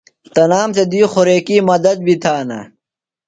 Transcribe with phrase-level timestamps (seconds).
[0.35, 2.59] تنام تھےۡ دُوئی خوریکِیمی مدد بیۡ تھانہ۔